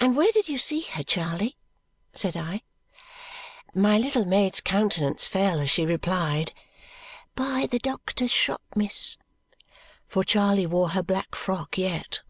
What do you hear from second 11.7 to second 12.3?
yet.